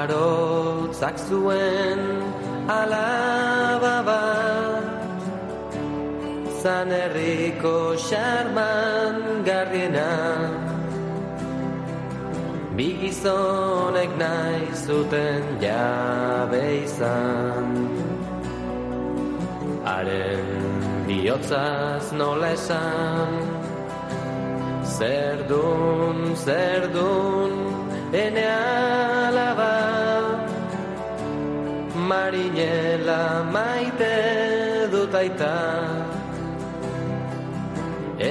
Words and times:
arotzak 0.00 1.16
zuen 1.28 2.00
alaba 2.80 3.96
bat 4.08 4.86
zan 6.62 6.90
herriko 6.98 7.76
xarman 8.08 9.16
garriena 9.48 10.10
bigizonek 12.76 14.12
nahi 14.22 14.68
zuten 14.84 15.42
jabe 15.64 16.64
izan. 16.84 17.66
Haren 19.88 20.46
bihotzaz 21.08 22.06
nola 22.20 22.52
esan 22.58 23.32
zer 24.96 25.38
dun 26.96 27.61
ene 28.12 28.46
alaba 28.46 29.74
marinela 32.08 33.22
maite 33.54 34.14
dutaita 34.92 35.56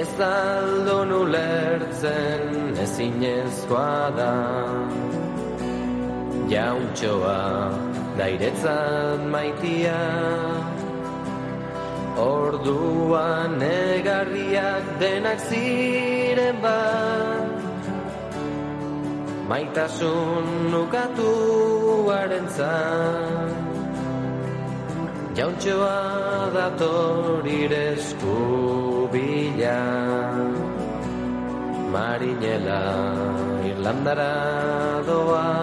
ez 0.00 0.12
aldo 0.20 1.04
nulertzen 1.04 2.78
ezinezkoa 2.84 4.10
da. 4.18 4.32
Jauntxoa 6.52 7.42
dairetzat 8.18 9.20
maitia. 9.34 10.00
Orduan 12.30 13.58
negarriak 13.58 14.84
denak 15.02 15.40
ziren 15.50 16.56
bat 16.64 17.41
Maitasun 19.52 20.72
nukatu 20.72 21.30
haren 22.08 22.46
zan 22.56 23.50
Jauntxoa 25.36 25.98
datorire 26.54 27.82
eskubila 28.00 29.76
Marinela 31.92 32.80
Irlandara 33.72 34.32
doa 35.04 35.61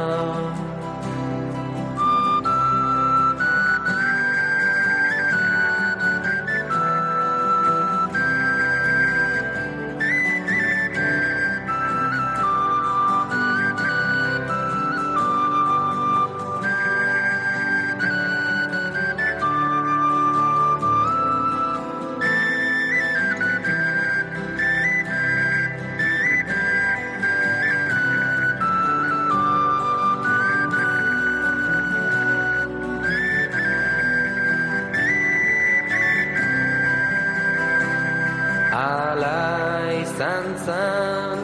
zan 40.20 41.40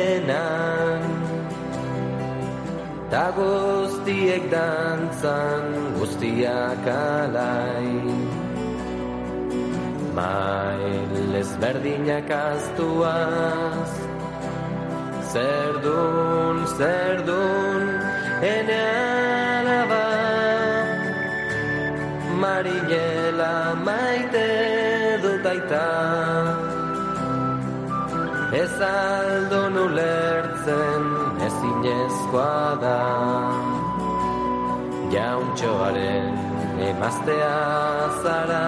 ta 3.13 3.27
guztiek 3.39 4.43
dantzan 4.55 5.65
guztiak 5.97 6.87
alai. 6.87 7.91
Mail 10.17 11.33
ezberdinak 11.43 12.29
aztuaz 12.49 13.93
zerdun, 15.33 16.57
zerdun 16.79 17.83
ene 18.55 19.30
marinela 22.43 23.55
maite 23.87 24.49
dutaita 25.23 25.87
Ez 28.63 28.81
aldo 28.83 29.61
nulertzen 29.75 31.05
ezinezkoa 31.47 32.65
da. 32.83 32.99
Jauntxoaren 35.13 36.35
emaztea 36.89 37.59
zara. 38.23 38.67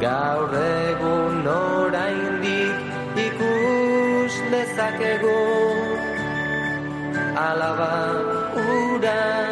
Gaur 0.00 0.52
egun 0.62 1.46
oraindik 1.52 2.76
ikus 3.26 4.34
dezakegu 4.52 5.38
Alaba 7.48 7.94
ura 8.60 9.45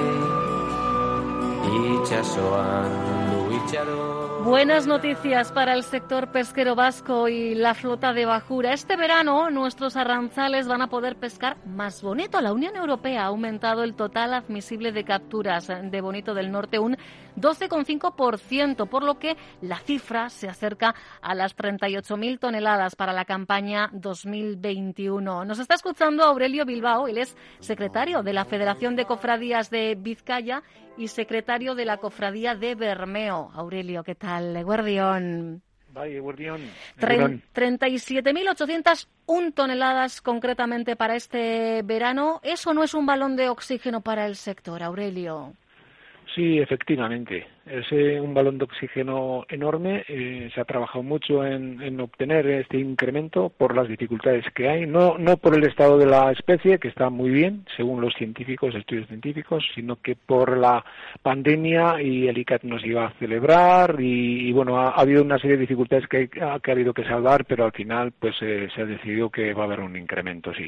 itxasoan 1.80 2.90
du 3.30 3.38
itxaro 3.58 4.13
Buenas 4.44 4.86
noticias 4.86 5.50
para 5.52 5.72
el 5.72 5.82
sector 5.84 6.30
pesquero 6.30 6.74
vasco 6.74 7.28
y 7.28 7.54
la 7.54 7.72
flota 7.72 8.12
de 8.12 8.26
bajura. 8.26 8.74
Este 8.74 8.94
verano 8.94 9.48
nuestros 9.48 9.96
arranzales 9.96 10.68
van 10.68 10.82
a 10.82 10.88
poder 10.88 11.16
pescar 11.16 11.56
más 11.66 12.02
bonito. 12.02 12.38
La 12.42 12.52
Unión 12.52 12.76
Europea 12.76 13.22
ha 13.22 13.28
aumentado 13.28 13.82
el 13.82 13.94
total 13.94 14.34
admisible 14.34 14.92
de 14.92 15.02
capturas 15.02 15.68
de 15.68 16.00
bonito 16.02 16.34
del 16.34 16.52
norte 16.52 16.78
un 16.78 16.98
12,5%, 17.36 18.86
por 18.86 19.02
lo 19.02 19.18
que 19.18 19.38
la 19.62 19.78
cifra 19.78 20.28
se 20.28 20.46
acerca 20.46 20.94
a 21.22 21.34
las 21.34 21.56
38.000 21.56 22.38
toneladas 22.38 22.96
para 22.96 23.14
la 23.14 23.24
campaña 23.24 23.88
2021. 23.94 25.46
Nos 25.46 25.58
está 25.58 25.74
escuchando 25.74 26.22
Aurelio 26.22 26.66
Bilbao, 26.66 27.08
él 27.08 27.16
es 27.16 27.34
secretario 27.60 28.22
de 28.22 28.34
la 28.34 28.44
Federación 28.44 28.94
de 28.94 29.06
Cofradías 29.06 29.70
de 29.70 29.96
Vizcaya 29.98 30.62
y 30.96 31.08
secretario 31.08 31.74
de 31.74 31.84
la 31.84 31.98
Cofradía 31.98 32.54
de 32.54 32.74
Bermeo. 32.74 33.50
Aurelio, 33.54 34.02
¿qué 34.04 34.14
tal? 34.14 34.64
Guardión. 34.64 35.62
Vaya, 35.88 36.18
guardión. 36.20 36.62
37.801 36.98 39.54
toneladas 39.54 40.20
concretamente 40.20 40.96
para 40.96 41.14
este 41.14 41.82
verano. 41.84 42.40
¿Eso 42.42 42.74
no 42.74 42.82
es 42.82 42.94
un 42.94 43.06
balón 43.06 43.36
de 43.36 43.48
oxígeno 43.48 44.00
para 44.00 44.26
el 44.26 44.34
sector, 44.34 44.82
Aurelio? 44.82 45.54
Sí, 46.34 46.58
efectivamente. 46.58 47.46
Es 47.66 47.86
eh, 47.92 48.20
un 48.20 48.34
balón 48.34 48.58
de 48.58 48.64
oxígeno 48.64 49.44
enorme. 49.48 50.04
Eh, 50.08 50.50
se 50.54 50.60
ha 50.60 50.64
trabajado 50.64 51.02
mucho 51.02 51.44
en, 51.44 51.80
en, 51.80 51.98
obtener 52.00 52.46
este 52.46 52.78
incremento 52.78 53.48
por 53.48 53.74
las 53.74 53.88
dificultades 53.88 54.44
que 54.54 54.68
hay, 54.68 54.86
no, 54.86 55.16
no 55.16 55.36
por 55.38 55.56
el 55.56 55.64
estado 55.64 55.96
de 55.96 56.06
la 56.06 56.30
especie, 56.30 56.78
que 56.78 56.88
está 56.88 57.08
muy 57.08 57.30
bien, 57.30 57.64
según 57.76 58.00
los 58.02 58.12
científicos, 58.14 58.74
estudios 58.74 59.08
científicos, 59.08 59.64
sino 59.74 59.96
que 59.96 60.14
por 60.14 60.58
la 60.58 60.84
pandemia 61.22 62.02
y 62.02 62.28
el 62.28 62.36
ICAT 62.36 62.64
nos 62.64 62.84
iba 62.84 63.06
a 63.06 63.12
celebrar 63.18 63.96
y, 63.98 64.52
bueno, 64.52 64.78
ha, 64.78 64.90
ha, 64.90 65.00
habido 65.00 65.22
una 65.22 65.38
serie 65.38 65.56
de 65.56 65.62
dificultades 65.62 66.06
que, 66.06 66.28
que, 66.28 66.42
ha 66.42 66.60
habido 66.66 66.92
que 66.92 67.04
salvar, 67.04 67.46
pero 67.46 67.64
al 67.64 67.72
final 67.72 68.12
pues 68.12 68.34
eh, 68.42 68.68
se 68.74 68.82
ha 68.82 68.86
decidido 68.86 69.30
que 69.30 69.54
va 69.54 69.62
a 69.62 69.66
haber 69.66 69.80
un 69.80 69.96
incremento, 69.96 70.52
sí. 70.52 70.66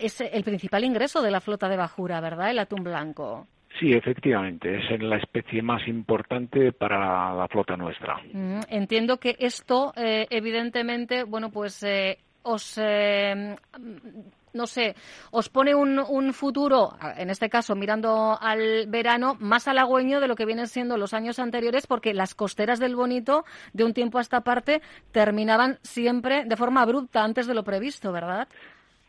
Es 0.00 0.20
el 0.20 0.44
principal 0.44 0.84
ingreso 0.84 1.20
de 1.20 1.30
la 1.30 1.40
flota 1.40 1.68
de 1.68 1.76
bajura, 1.76 2.20
¿verdad? 2.20 2.50
El 2.50 2.58
atún 2.58 2.84
blanco. 2.84 3.46
Sí, 3.78 3.92
efectivamente, 3.92 4.76
es 4.76 5.00
la 5.00 5.18
especie 5.18 5.62
más 5.62 5.86
importante 5.86 6.72
para 6.72 7.32
la 7.34 7.46
flota 7.48 7.76
nuestra. 7.76 8.16
Mm, 8.32 8.60
entiendo 8.68 9.18
que 9.18 9.36
esto, 9.38 9.92
eh, 9.96 10.26
evidentemente, 10.30 11.22
bueno, 11.22 11.50
pues 11.50 11.82
eh, 11.84 12.18
os, 12.42 12.76
eh, 12.82 13.56
no 14.52 14.66
sé, 14.66 14.96
os 15.30 15.48
pone 15.48 15.74
un, 15.76 16.00
un, 16.00 16.32
futuro, 16.32 16.96
en 17.16 17.30
este 17.30 17.48
caso 17.48 17.76
mirando 17.76 18.36
al 18.40 18.86
verano, 18.88 19.36
más 19.38 19.68
halagüeño 19.68 20.18
de 20.20 20.26
lo 20.26 20.34
que 20.34 20.46
vienen 20.46 20.66
siendo 20.66 20.96
los 20.96 21.14
años 21.14 21.38
anteriores, 21.38 21.86
porque 21.86 22.14
las 22.14 22.34
costeras 22.34 22.80
del 22.80 22.96
Bonito, 22.96 23.44
de 23.72 23.84
un 23.84 23.94
tiempo 23.94 24.18
a 24.18 24.22
esta 24.22 24.40
parte, 24.40 24.82
terminaban 25.12 25.78
siempre 25.82 26.44
de 26.44 26.56
forma 26.56 26.82
abrupta 26.82 27.22
antes 27.22 27.46
de 27.46 27.54
lo 27.54 27.62
previsto, 27.62 28.10
¿verdad? 28.10 28.48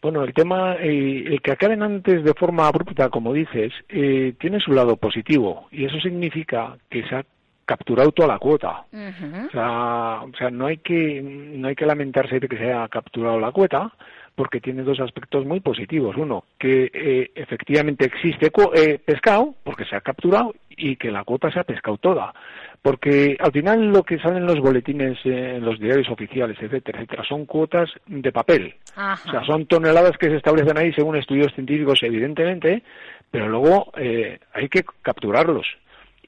Bueno, 0.01 0.23
el 0.23 0.33
tema, 0.33 0.75
eh, 0.75 1.25
el 1.27 1.41
que 1.41 1.51
acaben 1.51 1.83
antes 1.83 2.23
de 2.23 2.33
forma 2.33 2.67
abrupta, 2.67 3.09
como 3.09 3.33
dices, 3.33 3.73
eh, 3.89 4.33
tiene 4.39 4.59
su 4.59 4.71
lado 4.71 4.95
positivo 4.95 5.67
y 5.71 5.85
eso 5.85 5.99
significa 5.99 6.77
que 6.89 7.03
se 7.03 7.15
ha 7.15 7.25
capturado 7.65 8.11
toda 8.11 8.29
la 8.29 8.39
cuota. 8.39 8.85
Uh 8.91 8.97
-huh. 8.97 9.47
o, 9.47 9.51
sea, 9.51 10.21
o 10.23 10.37
sea, 10.37 10.49
no 10.49 10.65
hay 10.65 10.77
que 10.77 11.21
no 11.21 11.67
hay 11.67 11.75
que 11.75 11.85
lamentarse 11.85 12.39
de 12.39 12.47
que 12.47 12.57
se 12.57 12.63
haya 12.63 12.87
capturado 12.87 13.39
la 13.39 13.51
cuota, 13.51 13.91
porque 14.39 14.61
tiene 14.61 14.83
dos 14.83 15.01
aspectos 15.01 15.45
muy 15.45 15.59
positivos. 15.59 16.15
Uno, 16.15 16.45
que 16.57 16.89
eh, 16.93 17.29
efectivamente 17.35 18.05
existe 18.05 18.49
eh, 18.73 18.97
pescado, 19.03 19.53
porque 19.65 19.83
se 19.83 19.97
ha 19.97 20.01
capturado, 20.01 20.55
y 20.79 20.95
que 20.95 21.11
la 21.11 21.23
cuota 21.23 21.51
se 21.51 21.59
ha 21.59 21.63
pescado 21.63 21.97
toda. 21.97 22.33
Porque 22.81 23.37
al 23.39 23.51
final 23.51 23.89
lo 23.89 24.03
que 24.03 24.17
salen 24.19 24.37
en 24.37 24.45
los 24.45 24.59
boletines, 24.59 25.17
eh, 25.25 25.57
en 25.57 25.65
los 25.65 25.79
diarios 25.79 26.09
oficiales, 26.09 26.57
etcétera, 26.59 26.99
etcétera, 26.99 27.23
son 27.27 27.45
cuotas 27.45 27.89
de 28.07 28.31
papel. 28.31 28.75
O 28.95 29.31
sea, 29.31 29.43
son 29.45 29.65
toneladas 29.65 30.17
que 30.17 30.29
se 30.29 30.37
establecen 30.37 30.77
ahí 30.77 30.93
según 30.93 31.17
estudios 31.17 31.53
científicos, 31.53 32.01
evidentemente, 32.03 32.83
pero 33.29 33.49
luego 33.49 33.91
hay 33.95 34.69
que 34.69 34.83
capturarlos. 35.01 35.67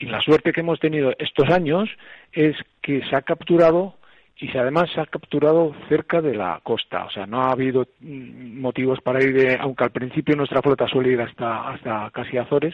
Y 0.01 0.07
la 0.07 0.19
suerte 0.19 0.51
que 0.51 0.62
hemos 0.62 0.80
tenido 0.80 1.13
estos 1.19 1.50
años 1.50 1.88
es 2.33 2.56
que 2.81 3.01
se 3.07 3.15
ha 3.15 3.21
capturado 3.21 3.95
y 4.42 4.57
además 4.57 4.89
se 4.92 5.00
ha 5.00 5.06
capturado 5.06 5.75
cerca 5.88 6.19
de 6.19 6.33
la 6.33 6.59
costa. 6.63 7.06
O 7.06 7.12
sea, 7.12 7.27
no 7.27 7.44
ha 7.44 7.51
habido 7.51 7.88
mm, 8.00 8.50
motivos 8.62 9.00
para 9.02 9.24
ir, 9.24 9.34
de, 9.34 9.58
aunque 9.60 9.84
al 9.84 9.92
principio 9.92 10.36
nuestra 10.36 10.62
flota 10.62 10.88
suele 10.88 11.12
ir 11.12 11.22
hasta, 11.22 11.69
hasta 11.69 12.10
casi 12.12 12.38
Azores, 12.38 12.74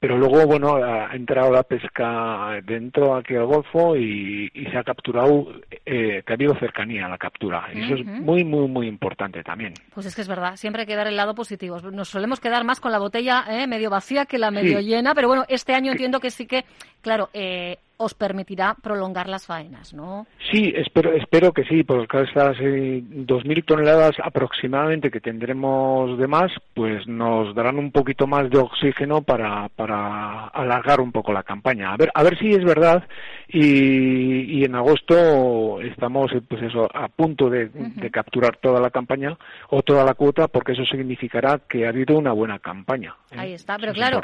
pero 0.00 0.18
luego, 0.18 0.46
bueno, 0.46 0.76
ha 0.76 1.14
entrado 1.14 1.50
la 1.50 1.62
pesca 1.62 2.60
dentro 2.64 3.14
aquí 3.14 3.34
al 3.34 3.46
Golfo 3.46 3.96
y, 3.96 4.50
se 4.70 4.76
ha 4.76 4.84
capturado, 4.84 5.46
eh, 5.86 6.22
que 6.26 6.32
ha 6.32 6.34
habido 6.34 6.54
cercanía 6.58 7.06
a 7.06 7.08
la 7.08 7.18
captura. 7.18 7.68
Y 7.72 7.82
eso 7.82 7.94
es 7.94 8.04
muy, 8.04 8.44
muy, 8.44 8.68
muy 8.68 8.86
importante 8.86 9.42
también. 9.42 9.74
Pues 9.94 10.06
es 10.06 10.14
que 10.14 10.20
es 10.20 10.28
verdad, 10.28 10.56
siempre 10.56 10.82
hay 10.82 10.86
que 10.86 10.96
dar 10.96 11.06
el 11.06 11.16
lado 11.16 11.34
positivo. 11.34 11.80
Nos 11.80 12.08
solemos 12.08 12.40
quedar 12.40 12.64
más 12.64 12.80
con 12.80 12.92
la 12.92 12.98
botella 12.98 13.44
eh, 13.48 13.66
medio 13.66 13.88
vacía 13.90 14.26
que 14.26 14.38
la 14.38 14.50
medio 14.50 14.80
llena, 14.80 15.14
pero 15.14 15.28
bueno, 15.28 15.44
este 15.48 15.74
año 15.74 15.92
entiendo 15.92 16.20
que 16.20 16.30
sí 16.30 16.46
que, 16.46 16.64
claro, 17.00 17.30
eh, 17.32 17.78
os 17.96 18.14
permitirá 18.14 18.74
prolongar 18.74 19.28
las 19.28 19.46
faenas, 19.46 19.94
¿no? 19.94 20.26
Sí, 20.50 20.72
espero, 20.74 21.12
espero 21.12 21.52
que 21.52 21.64
sí, 21.64 21.84
porque 21.84 22.22
estas 22.22 22.56
eh, 22.60 23.02
2.000 23.02 23.64
toneladas 23.64 24.16
aproximadamente 24.22 25.10
que 25.10 25.20
tendremos 25.20 26.18
de 26.18 26.26
más, 26.26 26.50
pues 26.74 27.06
nos 27.06 27.54
darán 27.54 27.78
un 27.78 27.92
poquito 27.92 28.26
más 28.26 28.50
de 28.50 28.58
oxígeno 28.58 29.22
para, 29.22 29.68
para 29.70 30.48
alargar 30.48 31.00
un 31.00 31.12
poco 31.12 31.32
la 31.32 31.42
campaña. 31.42 31.92
A 31.92 31.96
ver, 31.96 32.10
a 32.14 32.22
ver 32.22 32.38
si 32.38 32.50
es 32.50 32.64
verdad 32.64 33.04
y, 33.48 34.58
y 34.58 34.64
en 34.64 34.74
agosto 34.74 35.80
estamos 35.80 36.32
pues 36.48 36.62
eso, 36.62 36.88
a 36.92 37.08
punto 37.08 37.48
de, 37.48 37.70
capturar 38.10 38.56
toda 38.56 38.80
la 38.80 38.90
campaña 38.90 39.36
o 39.70 39.82
toda 39.82 40.04
la 40.04 40.14
cuota, 40.14 40.48
porque 40.48 40.72
eso 40.72 40.84
significará 40.84 41.60
que 41.68 41.86
ha 41.86 41.88
habido 41.88 42.18
una 42.18 42.32
buena 42.32 42.58
campaña. 42.58 43.16
¿eh? 43.30 43.36
Ahí 43.38 43.52
está, 43.52 43.76
pero 43.78 43.92
claro, 43.92 44.20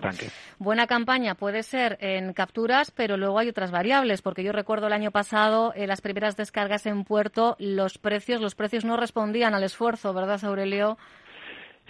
buena 0.59 0.87
campaña 0.87 1.35
puede 1.35 1.63
ser 1.63 1.99
en 2.01 2.33
capturas, 2.33 2.91
pero 2.91 3.17
luego 3.17 3.39
hay 3.39 3.49
otras 3.61 3.71
variables, 3.73 4.23
porque 4.23 4.43
yo 4.43 4.53
recuerdo 4.53 4.87
el 4.87 4.95
año 4.95 5.11
pasado 5.11 5.75
en 5.77 5.89
las 5.89 6.01
primeras 6.01 6.35
descargas 6.35 6.87
en 6.87 7.05
puerto, 7.05 7.57
los 7.59 7.99
precios, 7.99 8.41
los 8.41 8.55
precios 8.55 8.87
no 8.87 8.97
respondían 8.97 9.53
al 9.53 9.65
esfuerzo, 9.65 10.15
¿verdad, 10.15 10.43
Aurelio? 10.45 10.97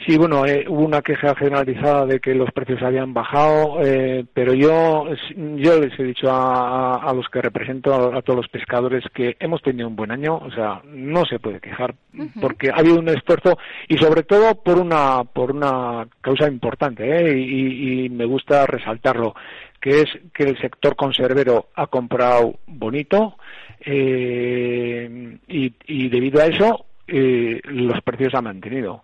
Sí, 0.04 0.16
bueno, 0.16 0.46
eh, 0.46 0.64
hubo 0.66 0.84
una 0.84 1.00
queja 1.00 1.36
generalizada 1.36 2.06
de 2.06 2.18
que 2.18 2.34
los 2.34 2.50
precios 2.50 2.82
habían 2.82 3.14
bajado, 3.14 3.82
eh, 3.84 4.24
pero 4.34 4.52
yo, 4.52 5.04
yo 5.36 5.78
les 5.78 5.96
he 6.00 6.02
dicho 6.02 6.26
a, 6.28 7.12
los 7.14 7.28
que 7.28 7.40
represento, 7.40 8.16
a, 8.16 8.22
todos 8.22 8.38
los 8.38 8.48
pescadores, 8.48 9.04
que 9.14 9.36
hemos 9.38 9.62
tenido 9.62 9.86
un 9.86 9.94
buen 9.94 10.10
año, 10.10 10.38
o 10.38 10.50
sea, 10.50 10.80
no 10.86 11.24
se 11.26 11.38
puede 11.38 11.60
quejar, 11.60 11.94
porque 12.40 12.70
ha 12.70 12.80
habido 12.80 12.98
un 12.98 13.10
esfuerzo 13.10 13.58
y 13.86 13.98
sobre 13.98 14.24
todo 14.24 14.56
por 14.56 14.78
una, 14.78 15.22
por 15.22 15.52
una 15.52 16.08
causa 16.20 16.48
importante, 16.48 17.04
¿eh? 17.04 17.38
y, 17.38 18.06
y 18.06 18.08
me 18.08 18.24
gusta 18.24 18.66
resaltarlo 18.66 19.34
que 19.80 20.02
es 20.02 20.08
que 20.34 20.44
el 20.44 20.60
sector 20.60 20.94
conservero 20.94 21.68
ha 21.74 21.86
comprado 21.86 22.58
bonito 22.66 23.36
eh, 23.80 25.38
y, 25.48 25.74
y, 25.86 26.08
debido 26.08 26.42
a 26.42 26.46
eso 26.46 26.84
eh, 27.06 27.60
los 27.64 28.00
precios 28.02 28.34
han 28.34 28.44
mantenido. 28.44 29.02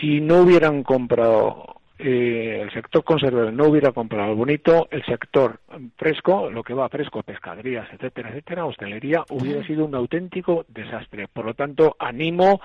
Si 0.00 0.20
no 0.20 0.42
hubieran 0.42 0.82
comprado 0.82 1.77
eh, 1.98 2.60
el 2.62 2.70
sector 2.72 3.02
conservador 3.02 3.52
no 3.52 3.66
hubiera 3.66 3.90
comprado 3.92 4.36
bonito, 4.36 4.88
el 4.90 5.04
sector 5.04 5.58
fresco, 5.96 6.48
lo 6.48 6.62
que 6.62 6.74
va 6.74 6.88
fresco, 6.88 7.22
pescaderías, 7.22 7.88
etcétera, 7.92 8.30
etcétera, 8.30 8.66
hostelería, 8.66 9.24
hubiera 9.30 9.66
sido 9.66 9.84
un 9.84 9.94
auténtico 9.94 10.64
desastre. 10.68 11.26
Por 11.26 11.46
lo 11.46 11.54
tanto, 11.54 11.96
animo 11.98 12.60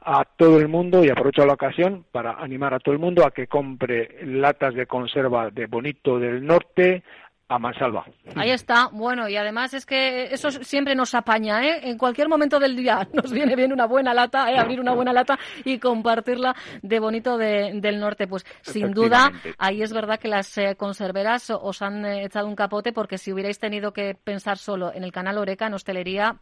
a 0.00 0.24
todo 0.24 0.58
el 0.58 0.68
mundo 0.68 1.04
y 1.04 1.10
aprovecho 1.10 1.44
la 1.44 1.52
ocasión 1.52 2.04
para 2.10 2.32
animar 2.32 2.72
a 2.72 2.80
todo 2.80 2.94
el 2.94 3.00
mundo 3.00 3.26
a 3.26 3.30
que 3.30 3.46
compre 3.46 4.24
latas 4.24 4.74
de 4.74 4.86
conserva 4.86 5.50
de 5.50 5.66
bonito 5.66 6.18
del 6.18 6.44
norte, 6.44 7.02
a 7.48 7.58
mansalva. 7.58 8.04
Ahí 8.36 8.50
está. 8.50 8.88
Bueno, 8.92 9.28
y 9.28 9.36
además 9.36 9.72
es 9.72 9.86
que 9.86 10.24
eso 10.24 10.50
siempre 10.50 10.94
nos 10.94 11.14
apaña, 11.14 11.64
¿eh? 11.64 11.80
En 11.84 11.96
cualquier 11.96 12.28
momento 12.28 12.58
del 12.58 12.76
día 12.76 13.08
nos 13.14 13.32
viene 13.32 13.56
bien 13.56 13.72
una 13.72 13.86
buena 13.86 14.12
lata, 14.12 14.52
¿eh? 14.52 14.58
Abrir 14.58 14.80
una 14.80 14.92
buena 14.92 15.12
lata 15.12 15.38
y 15.64 15.78
compartirla 15.78 16.54
de 16.82 17.00
bonito 17.00 17.38
del 17.38 17.98
norte. 17.98 18.26
Pues 18.26 18.44
sin 18.60 18.92
duda, 18.92 19.32
ahí 19.56 19.82
es 19.82 19.92
verdad 19.92 20.18
que 20.18 20.28
las 20.28 20.58
eh, 20.58 20.76
conserveras 20.76 21.50
os 21.50 21.80
han 21.80 22.04
eh, 22.04 22.24
echado 22.24 22.46
un 22.46 22.54
capote 22.54 22.92
porque 22.92 23.16
si 23.16 23.32
hubierais 23.32 23.58
tenido 23.58 23.92
que 23.92 24.14
pensar 24.14 24.58
solo 24.58 24.92
en 24.92 25.02
el 25.02 25.12
canal 25.12 25.38
Oreca, 25.38 25.66
en 25.66 25.74
hostelería, 25.74 26.36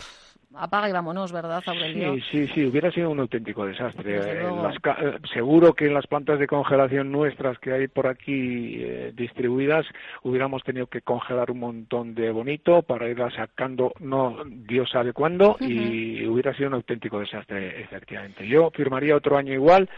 apaga 0.55 0.89
y 0.89 0.93
vámonos, 0.93 1.33
¿verdad, 1.33 1.63
Aurelio? 1.67 2.15
Sí, 2.15 2.23
sí, 2.31 2.47
sí, 2.55 2.67
hubiera 2.67 2.91
sido 2.91 3.11
un 3.11 3.21
auténtico 3.21 3.67
desastre. 3.67 4.17
Eh, 4.17 4.43
eh, 4.43 5.19
seguro 5.33 5.75
que 5.75 5.87
en 5.87 5.95
las 5.95 6.07
plantas 6.07 6.39
de 6.39 6.47
congelación 6.47 7.11
nuestras 7.11 7.59
que 7.59 7.73
hay 7.73 7.89
por 7.89 8.07
aquí 8.07 8.77
eh, 8.79 9.13
distribuidas 9.15 9.87
hubiéramos 10.23 10.63
tenido 10.63 10.87
que 10.87 11.03
congelar 11.03 11.51
un 11.51 11.61
montón 11.61 12.15
de 12.15 12.31
bonito 12.31 12.83
para 12.83 13.09
irla 13.09 13.31
sacando, 13.31 13.93
no 14.01 14.39
Dios 14.47 14.91
sabe 14.91 15.13
cuándo, 15.13 15.57
y 15.61 16.27
hubiera 16.27 16.55
sido 16.55 16.69
un 16.69 16.75
auténtico 16.75 17.21
desastre, 17.21 17.81
efectivamente. 17.81 18.47
Yo 18.47 18.71
firmaría 18.71 19.17
otro 19.17 19.37
año 19.37 19.53
igual 19.53 19.89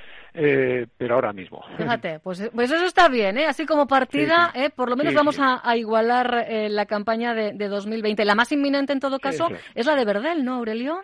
eh, 0.41 0.87
pero 0.97 1.17
ahora 1.17 1.33
mismo. 1.33 1.65
Fíjate, 1.77 2.21
pues, 2.21 2.49
pues 2.55 2.71
eso 2.71 2.85
está 2.85 3.09
bien, 3.09 3.39
¿eh? 3.39 3.47
Así 3.47 3.67
como 3.67 3.89
partida, 3.89 4.53
¿eh? 4.55 4.71
por 4.71 4.89
lo 4.89 4.95
menos 4.95 5.13
vamos 5.13 5.37
a, 5.41 5.77
igualar 5.77 6.47
eh, 6.49 6.69
la 6.69 6.87
campaña 6.87 7.35
de, 7.35 7.53
de, 7.55 7.67
2020. 7.67 8.25
La 8.25 8.37
más 8.37 8.53
inminente 8.53 8.93
en 8.93 9.01
todo 9.01 9.19
caso 9.19 9.49
es 9.75 9.87
la 9.87 9.97
de 9.97 10.05
Verdel, 10.05 10.45
¿no, 10.45 10.55
Aurelio? 10.55 11.01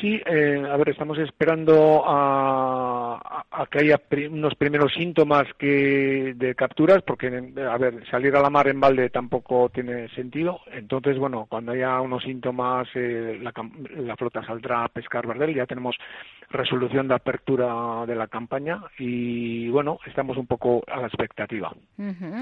Sí, 0.00 0.20
eh, 0.26 0.62
a 0.70 0.76
ver, 0.76 0.90
estamos 0.90 1.18
esperando 1.18 2.04
a, 2.06 3.44
que 3.68 3.80
haya 3.80 4.00
unos 4.30 4.54
primeros 4.54 4.94
síntomas 4.94 5.46
que 5.58 6.34
de 6.36 6.54
capturas, 6.54 7.02
porque, 7.02 7.26
a 7.26 7.76
ver, 7.78 8.08
salir 8.08 8.36
a 8.36 8.40
la 8.40 8.48
mar 8.48 8.68
en 8.68 8.78
balde 8.78 9.10
tampoco 9.10 9.68
tiene 9.70 10.08
sentido. 10.10 10.60
Entonces, 10.72 11.18
bueno, 11.18 11.46
cuando 11.48 11.72
haya 11.72 12.00
unos 12.00 12.22
síntomas, 12.22 12.86
eh, 12.94 13.40
la, 13.42 14.16
flota 14.16 14.44
saldrá 14.46 14.84
a 14.84 14.88
pescar 14.88 15.26
verdel. 15.26 15.54
Ya 15.54 15.66
tenemos 15.66 15.96
resolución 16.50 17.08
de 17.08 17.14
apertura 17.14 18.06
de 18.06 18.14
la 18.14 18.28
campaña 18.28 18.80
y, 18.98 19.68
bueno, 19.68 19.98
estamos 20.06 20.36
un 20.36 20.46
poco 20.46 20.82
a 20.86 21.00
la 21.00 21.08
expectativa. 21.08 21.74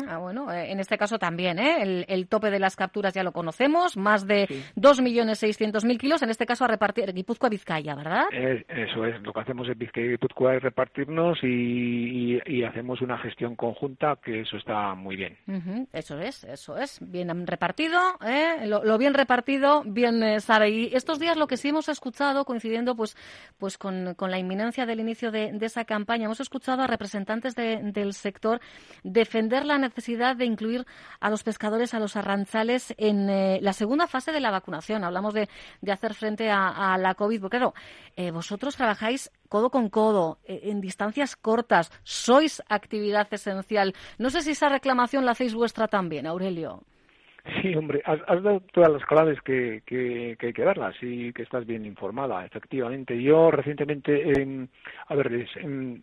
Ah, 0.09 0.19
bueno, 0.19 0.53
eh, 0.53 0.73
en 0.73 0.81
este 0.81 0.99
caso 0.99 1.19
también, 1.19 1.59
¿eh? 1.59 2.05
El, 2.07 2.29
tope 2.29 2.51
de 2.51 2.59
las 2.59 2.77
capturas 2.77 3.15
ya 3.15 3.23
lo 3.23 3.33
conocemos, 3.33 3.97
más 3.97 4.27
de 4.27 4.47
2.600.000 4.77 5.99
kilos, 5.99 6.23
en 6.23 6.31
este 6.31 6.45
caso 6.45 6.65
a 6.65 6.69
repartir 6.69 7.13
Guipúzcoa 7.13 7.46
Vizcaya, 7.49 7.95
¿verdad? 7.95 8.25
eso 8.33 9.05
es, 9.05 9.21
lo 9.23 9.33
que 9.33 9.41
hacemos 9.41 9.69
en 9.69 9.79
Vizcaya 9.79 10.07
y 10.07 10.11
Guipúzcoa 10.11 10.57
es 10.57 10.63
repartirnos 10.63 11.39
y, 11.43 12.39
hacemos 12.67 13.01
una 13.01 13.17
gestión 13.19 13.55
conjunta, 13.55 14.17
que 14.23 14.41
eso 14.41 14.57
está 14.57 14.95
muy 14.95 15.17
bien. 15.17 15.37
Eso 15.93 16.19
es, 16.19 16.45
eso 16.45 16.77
es, 16.77 16.99
bien 17.01 17.47
repartido, 17.47 17.99
¿eh? 18.27 18.67
lo, 18.67 18.99
bien 18.99 19.15
repartido, 19.15 19.83
bien 19.85 20.23
eh, 20.23 20.41
sabe. 20.41 20.71
Y 20.71 20.95
estos 20.95 21.19
días 21.19 21.37
lo 21.37 21.47
que 21.47 21.57
sí 21.57 21.69
hemos 21.69 21.89
escuchado, 21.89 22.45
coincidiendo 22.45 22.97
pues, 22.97 23.17
pues 23.59 23.79
con, 23.79 24.17
la 24.19 24.39
inminencia 24.39 24.87
del 24.87 25.01
inicio 25.01 25.31
de, 25.31 25.57
esa 25.61 25.85
campaña, 25.85 26.27
hemos 26.27 26.41
escuchado 26.41 26.83
a 26.83 26.87
representantes 26.87 27.55
del 27.55 28.13
sector 28.13 28.61
defender 29.03 29.65
la 29.65 29.79
necesidad 29.79 30.37
de 30.37 30.45
incluir 30.45 30.87
a 31.21 31.31
los 31.31 31.43
pescadores, 31.43 31.95
a 31.95 32.01
los 32.01 32.17
arranzales 32.17 32.95
en 32.99 33.29
eh, 33.29 33.59
la 33.61 33.73
segunda 33.73 34.07
fase 34.07 34.33
de 34.33 34.41
la 34.41 34.51
vacunación. 34.51 35.05
Hablamos 35.05 35.35
de, 35.35 35.49
hacer 35.91 36.15
frente 36.15 36.51
a, 36.51 36.95
a 36.95 36.99
la 36.99 37.15
COVID 37.15 37.26
porque 37.41 37.59
claro, 37.59 37.75
eh, 38.17 38.31
vosotros 38.31 38.77
trabajáis 38.77 39.31
codo 39.49 39.71
con 39.71 39.89
codo, 39.91 40.39
eh, 40.45 40.61
en 40.65 40.81
distancias 40.81 41.37
cortas, 41.37 41.91
sois 42.03 42.63
actividad 42.69 43.29
esencial. 43.33 43.93
No 44.19 44.31
sé 44.31 44.43
si 44.43 44.53
esa 44.53 44.69
reclamación 44.69 45.25
la 45.25 45.33
hacéis 45.33 45.55
vuestra 45.55 45.89
también, 45.89 46.27
Aurelio. 46.27 46.83
Sí, 47.63 47.75
hombre, 47.77 48.03
has, 48.05 48.43
dado 48.43 48.61
todas 48.73 48.91
las 48.91 49.05
claves 49.05 49.41
que, 49.43 49.83
que, 49.87 50.37
hay 50.41 50.53
que 50.53 50.65
darlas 50.65 50.97
y 51.01 51.33
que 51.33 51.43
estás 51.43 51.65
bien 51.65 51.87
informada, 51.87 52.45
efectivamente. 52.45 53.23
Yo 53.23 53.53
recientemente, 53.53 54.69
a 55.07 55.15
ver, 55.15 55.47
en, 55.57 56.03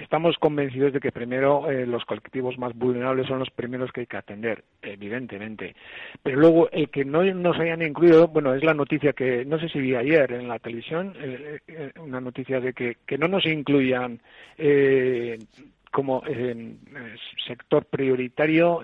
estamos 0.00 0.36
convencidos 0.38 0.92
de 0.92 1.00
que 1.00 1.12
primero 1.12 1.70
eh, 1.70 1.86
los 1.86 2.04
colectivos 2.04 2.58
más 2.58 2.74
vulnerables 2.74 3.26
son 3.26 3.38
los 3.38 3.50
primeros 3.50 3.92
que 3.92 4.00
hay 4.00 4.06
que 4.06 4.16
atender, 4.16 4.64
evidentemente. 4.82 5.74
Pero 6.22 6.38
luego 6.38 6.70
el 6.70 6.88
que 6.90 7.04
no 7.04 7.22
nos 7.22 7.58
hayan 7.58 7.82
incluido, 7.82 8.28
bueno, 8.28 8.54
es 8.54 8.64
la 8.64 8.74
noticia 8.74 9.12
que 9.12 9.44
no 9.44 9.58
sé 9.58 9.68
si 9.68 9.80
vi 9.80 9.94
ayer 9.94 10.32
en 10.32 10.48
la 10.48 10.58
televisión, 10.58 11.14
eh, 11.18 11.58
eh, 11.66 11.92
una 12.00 12.20
noticia 12.20 12.60
de 12.60 12.72
que, 12.72 12.96
que 13.06 13.18
no 13.18 13.28
nos 13.28 13.44
incluyan 13.46 14.20
como 15.92 16.22
eh, 16.26 16.76
sector 17.46 17.84
prioritario 17.84 18.80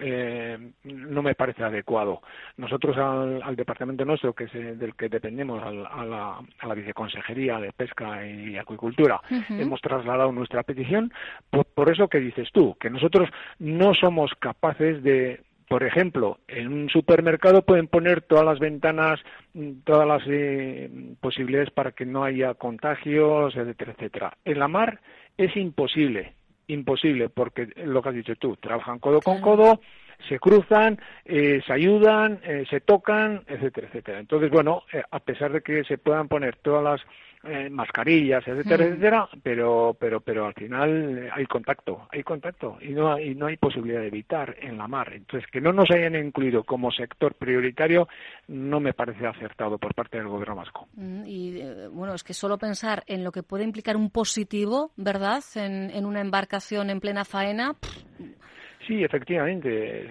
no 0.85 1.23
me 1.23 1.35
parece 1.35 1.65
adecuado. 1.65 2.23
Nosotros 2.57 2.97
al, 2.97 3.57
departamento 3.57 4.05
nuestro, 4.05 4.35
que 4.35 4.45
es 4.45 4.53
del 4.53 4.95
que 4.95 5.09
dependemos, 5.09 5.63
a, 5.63 5.73
la, 5.73 6.41
a, 6.59 6.67
la, 6.67 6.75
viceconsejería 6.75 7.59
de 7.59 7.73
pesca 7.73 8.25
y 8.27 8.57
acuicultura, 8.57 9.21
hemos 9.51 9.81
trasladado 9.81 10.31
nuestra 10.33 10.63
petición 10.63 11.13
por, 11.51 11.65
por 11.65 11.91
eso 11.91 12.09
que 12.09 12.21
dices 12.21 12.49
tú, 12.53 12.77
que 12.79 12.91
nosotros 12.91 13.29
no 13.59 13.95
somos 13.95 14.31
capaces 14.39 15.03
de 15.03 15.41
por 15.69 15.85
ejemplo, 15.85 16.39
en 16.49 16.73
un 16.73 16.89
supermercado 16.89 17.63
pueden 17.63 17.89
poner 17.89 18.23
todas 18.23 18.45
las 18.45 18.59
ventanas, 18.59 19.21
todas 19.85 20.09
las 20.09 20.23
eh, 20.27 20.91
posibilidades 21.21 21.71
para 21.71 21.93
que 21.93 22.07
no 22.07 22.25
haya 22.25 22.55
contagios, 22.55 23.55
etcétera, 23.55 23.93
etcétera. 23.93 24.39
En 24.47 24.59
la 24.59 24.69
mar 24.69 25.01
es 25.37 25.55
imposible, 25.57 26.33
imposible, 26.69 27.29
porque 27.29 27.69
lo 27.77 28.03
que 28.03 28.09
has 28.09 28.15
dicho 28.15 28.37
tú, 28.37 28.57
trabajan 28.57 28.99
codo 28.99 29.21
con 29.21 29.41
codo, 29.41 29.81
se 30.29 30.39
cruzan, 30.39 30.99
eh, 31.25 31.61
se 31.67 31.73
ayudan, 31.73 32.41
eh, 32.43 32.65
se 32.69 32.81
tocan, 32.81 33.43
etcétera, 33.47 33.89
etcétera. 33.89 34.21
Entonces, 34.21 34.51
bueno, 34.51 34.83
a 35.11 35.21
pesar 35.21 35.53
de 35.53 35.61
que 35.61 35.85
se 35.85 35.99
puedan 35.99 36.29
poner 36.29 36.57
todas 36.57 36.83
las 36.83 37.01
eh, 37.45 37.71
mascarillas, 37.71 38.47
etcétera, 38.47 38.85
mm. 38.85 38.89
etcétera, 38.89 39.29
pero, 39.43 39.97
pero, 39.99 40.21
pero 40.21 40.47
al 40.47 40.55
final 40.55 41.31
hay 41.33 41.47
contacto, 41.47 42.09
hay 42.11 42.23
contacto 42.23 42.79
y 42.81 42.89
no, 42.89 43.13
hay, 43.13 43.35
no 43.35 43.47
hay 43.47 43.57
posibilidad 43.57 44.01
de 44.01 44.09
evitar 44.09 44.57
en 44.61 44.77
la 44.77 44.89
mar. 44.89 45.13
Entonces, 45.15 45.49
que 45.51 45.61
no 45.61 45.73
nos 45.73 45.91
hayan 45.91 46.17
incluido 46.17 46.65
como 46.65 46.91
sector 46.91 47.35
prioritario 47.35 48.09
no 48.49 48.81
me 48.81 48.93
parece 48.93 49.27
acertado 49.27 49.79
por 49.79 49.95
parte 49.95 50.19
del 50.19 50.29
gobierno 50.29 50.57
vasco. 50.57 50.89
Mm, 50.95 51.27
y 51.27 51.61
eh, 51.61 51.89
bueno, 51.89 52.15
es 52.15 52.25
que 52.25 52.35
solo 52.35 52.59
pensar 52.59 53.05
en 53.07 53.23
lo 53.23 53.31
que 53.31 53.43
puede 53.43 53.65
implicar 53.65 53.97
un 53.97 54.11
positivo, 54.11 54.91
¿verdad?, 54.97 55.43
en, 55.55 55.91
en 55.91 56.07
una 56.07 56.21
embarcación 56.21 56.91
en 56.91 57.01
plena 57.01 57.25
faena. 57.25 57.77
Sí, 58.89 59.05
efectivamente. 59.05 60.09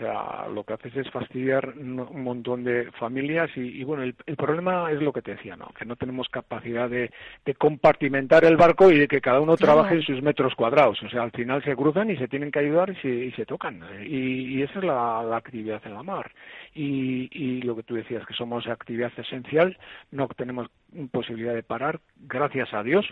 lo 0.53 0.63
que 0.63 0.73
haces 0.73 0.95
es 0.95 1.09
fastidiar 1.09 1.73
un 1.75 2.23
montón 2.23 2.63
de 2.63 2.91
familias 2.91 3.49
y, 3.55 3.83
bueno, 3.83 4.03
el, 4.03 4.35
problema 4.35 4.91
es 4.91 5.01
lo 5.01 5.11
que 5.11 5.23
te 5.23 5.31
decía, 5.31 5.55
¿no? 5.55 5.69
Que 5.69 5.83
no 5.83 5.95
tenemos 5.95 6.29
capacidad 6.29 6.87
de, 6.87 7.09
compartimentar 7.57 8.45
el 8.45 8.55
barco 8.55 8.91
y 8.91 8.99
de 8.99 9.07
que 9.07 9.19
cada 9.19 9.41
uno 9.41 9.57
trabaje 9.57 9.95
en 9.95 10.03
sus 10.03 10.21
metros 10.21 10.53
cuadrados. 10.53 11.01
O 11.01 11.09
sea, 11.09 11.23
al 11.23 11.31
final 11.31 11.63
se 11.63 11.75
cruzan 11.75 12.11
y 12.11 12.17
se 12.17 12.27
tienen 12.27 12.51
que 12.51 12.59
ayudar 12.59 12.95
y 13.03 13.31
se, 13.31 13.45
tocan. 13.47 13.81
Y, 14.05 14.61
esa 14.61 14.77
es 14.77 14.85
la, 14.85 15.35
actividad 15.35 15.81
en 15.83 15.95
la 15.95 16.03
mar. 16.03 16.31
Y, 16.75 17.29
y 17.31 17.63
lo 17.63 17.75
que 17.75 17.81
tú 17.81 17.95
decías, 17.95 18.27
que 18.27 18.35
somos 18.35 18.67
actividad 18.67 19.11
esencial, 19.17 19.75
no 20.11 20.27
tenemos 20.27 20.67
posibilidad 21.11 21.53
de 21.53 21.63
parar, 21.63 21.99
gracias 22.17 22.73
a 22.73 22.83
Dios 22.83 23.05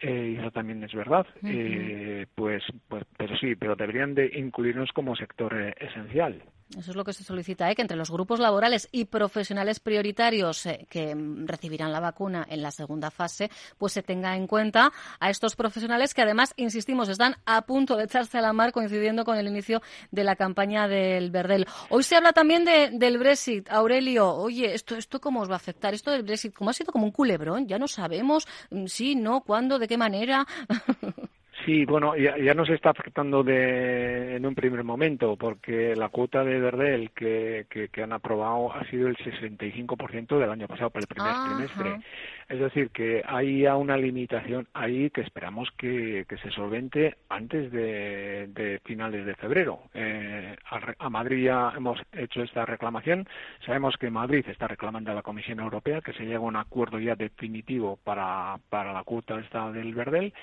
eh, 0.00 0.34
y 0.34 0.40
eso 0.40 0.50
también 0.50 0.82
es 0.82 0.92
verdad, 0.92 1.26
eh, 1.44 2.26
pues, 2.34 2.62
pues, 2.88 3.04
pero 3.16 3.36
sí, 3.36 3.54
pero 3.54 3.76
deberían 3.76 4.14
de 4.14 4.30
incluirnos 4.34 4.92
como 4.92 5.16
sector 5.16 5.54
eh, 5.58 5.74
esencial. 5.78 6.42
Eso 6.70 6.90
es 6.90 6.96
lo 6.96 7.04
que 7.04 7.12
se 7.12 7.22
solicita, 7.22 7.70
¿eh? 7.70 7.76
que 7.76 7.82
entre 7.82 7.96
los 7.96 8.10
grupos 8.10 8.40
laborales 8.40 8.88
y 8.90 9.04
profesionales 9.04 9.80
prioritarios 9.80 10.66
eh, 10.66 10.86
que 10.88 11.14
recibirán 11.44 11.92
la 11.92 12.00
vacuna 12.00 12.44
en 12.48 12.62
la 12.62 12.70
segunda 12.70 13.10
fase, 13.10 13.50
pues 13.78 13.92
se 13.92 14.02
tenga 14.02 14.34
en 14.34 14.46
cuenta 14.46 14.92
a 15.20 15.30
estos 15.30 15.54
profesionales 15.54 16.14
que 16.14 16.22
además, 16.22 16.52
insistimos, 16.56 17.08
están 17.08 17.36
a 17.44 17.62
punto 17.62 17.96
de 17.96 18.04
echarse 18.04 18.38
a 18.38 18.40
la 18.40 18.52
mar 18.52 18.72
coincidiendo 18.72 19.24
con 19.24 19.36
el 19.36 19.46
inicio 19.46 19.82
de 20.10 20.24
la 20.24 20.36
campaña 20.36 20.88
del 20.88 21.30
Verdel. 21.30 21.66
Hoy 21.90 22.02
se 22.02 22.16
habla 22.16 22.32
también 22.32 22.64
de, 22.64 22.90
del 22.92 23.18
Brexit. 23.18 23.70
Aurelio, 23.70 24.34
oye, 24.34 24.74
¿esto, 24.74 24.96
¿esto 24.96 25.20
cómo 25.20 25.42
os 25.42 25.48
va 25.48 25.54
a 25.54 25.56
afectar? 25.56 25.94
Esto 25.94 26.10
del 26.10 26.22
Brexit, 26.22 26.54
como 26.54 26.70
ha 26.70 26.72
sido 26.72 26.92
como 26.92 27.04
un 27.04 27.12
culebrón, 27.12 27.68
ya 27.68 27.78
no 27.78 27.86
sabemos, 27.86 28.48
mm, 28.70 28.86
sí, 28.86 29.14
no, 29.14 29.42
cuándo, 29.42 29.78
de 29.78 29.86
qué 29.86 29.96
manera. 29.96 30.46
Sí, 31.64 31.86
bueno, 31.86 32.14
ya, 32.14 32.36
ya 32.36 32.52
nos 32.52 32.68
está 32.68 32.90
afectando 32.90 33.42
de, 33.42 34.36
en 34.36 34.44
un 34.44 34.54
primer 34.54 34.84
momento, 34.84 35.36
porque 35.36 35.96
la 35.96 36.10
cuota 36.10 36.44
de 36.44 36.60
Verdel 36.60 37.10
que, 37.12 37.66
que, 37.70 38.02
han 38.02 38.12
aprobado 38.12 38.70
ha 38.74 38.84
sido 38.90 39.08
el 39.08 39.16
65% 39.16 40.38
del 40.38 40.50
año 40.50 40.68
pasado, 40.68 40.90
para 40.90 41.04
el 41.04 41.06
primer 41.06 41.32
trimestre. 41.46 42.04
Es 42.48 42.60
decir, 42.60 42.90
que 42.90 43.22
hay 43.26 43.66
una 43.66 43.96
limitación 43.96 44.68
ahí 44.74 45.08
que 45.08 45.22
esperamos 45.22 45.70
que, 45.78 46.26
que 46.28 46.36
se 46.38 46.50
solvente 46.50 47.16
antes 47.30 47.72
de, 47.72 48.48
de 48.48 48.80
finales 48.84 49.24
de 49.24 49.34
febrero. 49.34 49.84
Eh, 49.94 50.54
a, 50.70 50.80
a, 50.98 51.08
Madrid 51.08 51.44
ya 51.44 51.72
hemos 51.74 51.98
hecho 52.12 52.42
esta 52.42 52.66
reclamación. 52.66 53.26
Sabemos 53.64 53.96
que 53.96 54.10
Madrid 54.10 54.44
está 54.48 54.68
reclamando 54.68 55.12
a 55.12 55.14
la 55.14 55.22
Comisión 55.22 55.60
Europea 55.60 56.02
que 56.02 56.12
se 56.12 56.24
llegue 56.24 56.34
a 56.34 56.40
un 56.40 56.56
acuerdo 56.56 56.98
ya 56.98 57.14
definitivo 57.14 57.98
para, 58.04 58.58
para 58.68 58.92
la 58.92 59.02
cuota 59.04 59.40
esta 59.40 59.72
del 59.72 59.94
Verdel 59.94 60.34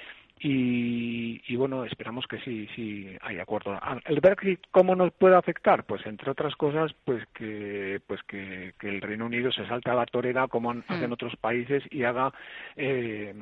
y, 0.44 1.56
bueno, 1.56 1.86
esperamos 1.86 2.26
que 2.26 2.40
sí, 2.40 2.68
sí 2.76 3.16
hay 3.22 3.38
acuerdo. 3.38 3.78
Ah, 3.80 4.00
¿El 4.06 4.22
Brexit 4.22 4.60
cómo 4.72 4.96
nos 4.96 5.14
puede 5.14 5.36
afectar? 5.36 5.84
Pues 5.84 6.04
entre 6.08 6.32
otras 6.32 6.56
cosas, 6.56 6.92
pues 7.06 7.24
que 7.34 8.02
pues 8.08 8.22
que, 8.24 8.74
el 8.82 9.02
Reino 9.02 9.28
Unido 9.28 9.52
se 9.52 9.68
salte 9.68 9.92
a 9.92 9.96
la 9.96 10.08
torera 10.08 10.48
como 10.48 10.74
hmm. 10.74 10.84
hacen 10.88 11.12
otros 11.12 11.36
países 11.36 11.84
y 11.92 12.04
haga 12.04 12.34
eh, 12.76 13.36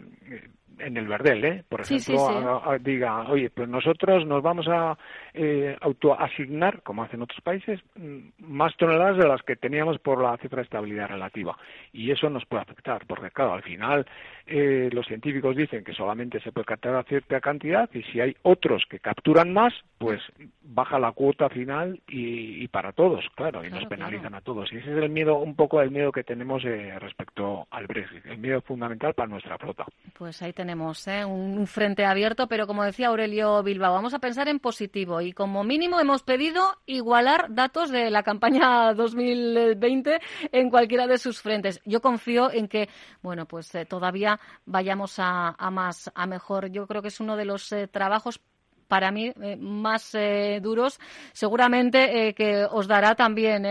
en 0.77 0.97
el 0.97 1.07
Verdel, 1.07 1.43
¿eh? 1.43 1.63
por 1.67 1.81
ejemplo, 1.81 2.61
diga, 2.79 3.29
oye, 3.29 3.49
pues 3.49 3.67
nosotros 3.67 4.25
nos 4.25 4.41
vamos 4.41 4.67
a 4.67 4.97
eh, 5.33 5.75
autoasignar, 5.81 6.81
como 6.83 7.03
hacen 7.03 7.21
otros 7.21 7.41
países, 7.41 7.79
mm, 7.95 8.29
más 8.39 8.75
toneladas 8.77 9.17
de 9.17 9.27
las 9.27 9.41
que 9.43 9.55
teníamos 9.55 9.99
por 9.99 10.21
la 10.21 10.37
cifra 10.37 10.57
de 10.57 10.63
estabilidad 10.63 11.09
relativa. 11.09 11.57
Y 11.93 12.11
eso 12.11 12.29
nos 12.29 12.45
puede 12.45 12.63
afectar, 12.63 13.05
porque 13.07 13.31
claro, 13.31 13.53
al 13.53 13.63
final 13.63 14.05
eh, 14.51 14.89
los 14.91 15.05
científicos 15.05 15.55
dicen 15.55 15.83
que 15.83 15.93
solamente 15.93 16.39
se 16.39 16.51
puede 16.51 16.65
capturar 16.65 17.05
cierta 17.05 17.39
cantidad 17.39 17.89
y 17.93 18.01
si 18.03 18.19
hay 18.19 18.35
otros 18.41 18.83
que 18.89 18.99
capturan 18.99 19.53
más, 19.53 19.73
pues 19.97 20.21
baja 20.63 20.97
la 20.97 21.11
cuota 21.11 21.49
final 21.49 22.01
y, 22.07 22.67
para 22.69 22.91
todos, 22.91 23.25
claro, 23.35 23.63
y 23.63 23.69
nos 23.69 23.85
penalizan 23.85 24.33
a 24.33 24.41
todos. 24.41 24.71
Y 24.71 24.77
ese 24.77 24.91
es 24.91 24.97
el 24.97 25.09
miedo, 25.09 25.37
un 25.37 25.55
poco 25.55 25.81
el 25.81 25.91
miedo 25.91 26.11
que 26.11 26.23
tenemos 26.23 26.63
eh, 26.65 26.97
respecto 26.99 27.67
al 27.69 27.85
Brexit, 27.87 28.25
el 28.25 28.37
miedo 28.37 28.61
fundamental 28.61 29.13
para 29.13 29.27
nuestra 29.27 29.57
flota. 29.57 29.85
Pues 30.17 30.41
ahí 30.41 30.53
tenemos 30.59 31.07
¿eh? 31.07 31.23
un 31.23 31.67
frente 31.67 32.03
abierto, 32.03 32.49
pero 32.49 32.67
como 32.67 32.83
decía 32.83 33.07
Aurelio 33.07 33.63
Bilbao, 33.63 33.93
vamos 33.93 34.13
a 34.13 34.19
pensar 34.19 34.49
en 34.49 34.59
positivo 34.59 35.21
y 35.21 35.31
como 35.31 35.63
mínimo 35.63 36.01
hemos 36.01 36.21
pedido 36.21 36.81
igualar 36.85 37.45
datos 37.55 37.89
de 37.91 38.09
la 38.09 38.23
campaña 38.23 38.93
2020 38.93 40.19
en 40.51 40.69
cualquiera 40.69 41.07
de 41.07 41.17
sus 41.17 41.41
frentes. 41.41 41.79
Yo 41.85 42.01
confío 42.01 42.51
en 42.51 42.67
que, 42.67 42.89
bueno, 43.21 43.45
pues 43.45 43.73
eh, 43.73 43.85
todavía 43.85 44.37
vayamos 44.65 45.15
a, 45.19 45.55
más, 45.71 46.11
a 46.13 46.27
mejor. 46.27 46.67
Yo 46.67 46.87
creo 46.87 47.01
que 47.01 47.07
es 47.07 47.21
uno 47.21 47.37
de 47.37 47.45
los 47.45 47.71
eh, 47.71 47.87
trabajos 47.87 48.41
para 48.89 49.11
mí 49.11 49.31
eh, 49.41 49.55
más 49.55 50.13
eh, 50.15 50.59
duros, 50.61 50.99
seguramente 51.31 52.27
eh, 52.27 52.33
que 52.33 52.65
os 52.65 52.87
dará 52.87 53.15
también 53.15 53.65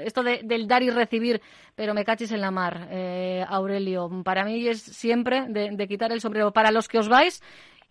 esto 0.00 0.22
del 0.24 0.66
dar 0.66 0.82
y 0.82 0.90
recibir, 0.90 1.40
pero 1.76 1.94
me 1.94 2.04
cachis 2.04 2.32
en 2.32 2.40
la 2.40 2.50
mar, 2.50 2.88
Aurelio. 3.48 4.10
Para 4.24 4.44
mí 4.44 4.66
es 4.66 4.80
siempre 4.80 5.44
de, 5.48 5.86
quitar 5.86 6.12
el 6.12 6.20
sombrero 6.20 6.52
para 6.52 6.72
los 6.72 6.88
que 6.88 6.98
os 6.98 7.08
vais 7.08 7.42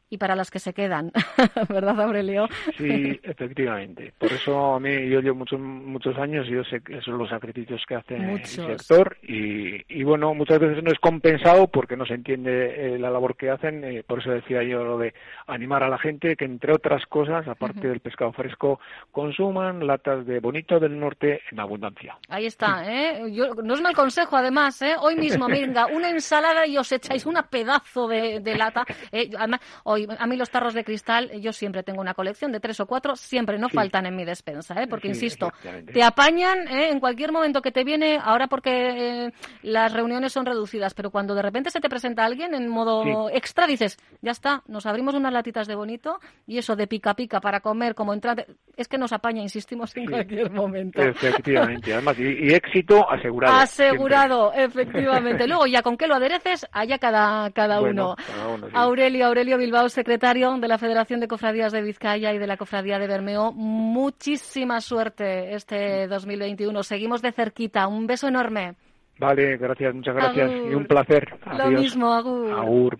y 0.09 0.17
para 0.17 0.35
las 0.35 0.49
que 0.49 0.59
se 0.59 0.73
quedan, 0.73 1.11
¿verdad, 1.69 2.01
Aurelio? 2.01 2.47
Sí, 2.77 3.19
efectivamente. 3.21 4.11
Por 4.17 4.31
eso 4.31 4.73
a 4.73 4.79
mí, 4.79 5.07
yo 5.07 5.21
llevo 5.21 5.37
muchos 5.37 5.59
muchos 5.59 6.17
años 6.17 6.47
y 6.47 6.51
yo 6.51 6.63
sé 6.63 6.81
que 6.81 6.99
son 7.01 7.19
los 7.19 7.29
sacrificios 7.29 7.83
que 7.87 7.95
hace 7.95 8.15
el 8.15 8.43
sector 8.43 9.17
y, 9.21 9.83
y, 9.87 10.03
bueno, 10.03 10.33
muchas 10.33 10.59
veces 10.59 10.83
no 10.83 10.91
es 10.91 10.99
compensado 10.99 11.67
porque 11.67 11.95
no 11.95 12.05
se 12.05 12.15
entiende 12.15 12.95
eh, 12.95 12.99
la 12.99 13.11
labor 13.11 13.35
que 13.35 13.51
hacen. 13.51 13.83
Eh, 13.83 14.03
por 14.05 14.19
eso 14.19 14.31
decía 14.31 14.63
yo 14.63 14.83
lo 14.83 14.97
de 14.97 15.13
animar 15.49 15.83
a 15.83 15.89
la 15.89 15.97
gente 15.97 16.35
que, 16.35 16.45
entre 16.45 16.73
otras 16.73 17.05
cosas, 17.05 17.47
aparte 17.47 17.87
del 17.87 17.99
pescado 17.99 18.31
fresco, 18.33 18.79
consuman 19.11 19.85
latas 19.85 20.25
de 20.25 20.39
bonito 20.39 20.79
del 20.79 20.99
norte 20.99 21.41
en 21.51 21.59
abundancia. 21.59 22.17
Ahí 22.27 22.45
está, 22.45 22.83
¿eh? 22.85 23.31
Yo, 23.31 23.55
no 23.55 23.73
es 23.73 23.81
mal 23.81 23.95
consejo, 23.95 24.37
además, 24.37 24.81
¿eh? 24.81 24.95
Hoy 24.99 25.15
mismo, 25.15 25.47
venga, 25.49 25.87
una 25.87 26.09
ensalada 26.09 26.65
y 26.65 26.77
os 26.77 26.91
echáis 26.91 27.25
una 27.25 27.43
pedazo 27.43 28.07
de, 28.07 28.39
de 28.39 28.55
lata. 28.55 28.85
Eh, 29.11 29.31
además, 29.37 29.61
hoy 29.83 30.07
a 30.17 30.27
mí 30.27 30.35
los 30.35 30.49
tarros 30.49 30.73
de 30.73 30.83
cristal, 30.83 31.31
yo 31.39 31.53
siempre 31.53 31.83
tengo 31.83 32.01
una 32.01 32.13
colección 32.13 32.51
de 32.51 32.59
tres 32.59 32.79
o 32.79 32.85
cuatro, 32.85 33.15
siempre 33.15 33.57
no 33.57 33.69
faltan 33.69 34.05
en 34.05 34.15
mi 34.15 34.25
despensa, 34.25 34.81
¿eh? 34.81 34.87
porque 34.87 35.07
insisto, 35.07 35.51
te 35.93 36.03
apañan 36.03 36.67
¿eh? 36.67 36.89
en 36.89 36.99
cualquier 36.99 37.31
momento 37.31 37.61
que 37.61 37.71
te 37.71 37.83
viene, 37.83 38.19
ahora 38.21 38.47
porque 38.47 39.25
eh, 39.25 39.33
las 39.63 39.93
reuniones 39.93 40.31
son 40.31 40.45
reducidas, 40.45 40.93
pero 40.93 41.11
cuando 41.11 41.35
de 41.35 41.41
repente 41.41 41.69
se 41.69 41.79
te 41.79 41.89
presenta 41.89 42.25
alguien 42.25 42.53
en 42.53 42.67
modo 42.67 43.29
extra, 43.29 43.67
dices, 43.67 43.97
ya 44.21 44.31
está, 44.31 44.63
nos 44.67 44.85
abrimos 44.85 45.15
unas 45.15 45.33
latitas 45.39 45.67
de 45.67 45.75
bonito 45.75 46.19
y 46.45 46.57
eso 46.57 46.75
de 46.75 46.87
pica 46.87 47.13
pica 47.13 47.39
para 47.39 47.61
comer 47.61 47.95
como 47.95 48.13
entrante, 48.13 48.45
es 48.75 48.87
que 48.87 48.97
nos 48.97 49.11
apaña, 49.13 49.41
insistimos 49.41 49.95
en 49.95 50.05
cualquier 50.05 50.51
momento. 50.51 51.01
Efectivamente, 51.01 51.93
además, 51.93 52.19
y, 52.19 52.53
éxito 52.53 53.09
asegurado. 53.09 53.55
Asegurado, 53.55 54.53
efectivamente. 54.53 55.47
Luego 55.47 55.65
ya 55.65 55.81
con 55.81 55.97
qué 55.97 56.07
lo 56.07 56.15
adereces, 56.15 56.67
allá 56.71 56.97
cada, 56.97 57.49
cada 57.51 57.81
uno. 57.81 58.15
Aurelio, 58.73 59.25
Aurelio 59.27 59.57
Bilbao 59.57 59.89
secretario 59.89 60.57
de 60.57 60.67
la 60.67 60.77
Federación 60.77 61.19
de 61.19 61.27
Cofradías 61.27 61.71
de 61.71 61.81
Vizcaya 61.81 62.33
y 62.33 62.37
de 62.37 62.47
la 62.47 62.57
Cofradía 62.57 62.99
de 62.99 63.07
Bermeo. 63.07 63.51
Muchísima 63.51 64.81
suerte 64.81 65.53
este 65.55 66.07
2021. 66.07 66.83
Seguimos 66.83 67.21
de 67.21 67.31
cerquita. 67.31 67.87
Un 67.87 68.07
beso 68.07 68.27
enorme. 68.27 68.75
Vale, 69.19 69.57
gracias, 69.57 69.93
muchas 69.93 70.15
gracias. 70.15 70.49
Y 70.49 70.73
un 70.73 70.85
placer. 70.85 71.27
Lo 71.57 71.71
mismo, 71.71 72.13
Agur. 72.13 72.51
Agur. 72.53 72.99